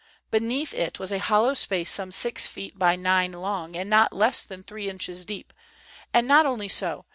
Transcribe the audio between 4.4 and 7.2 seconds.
than three inches deep. And not only so.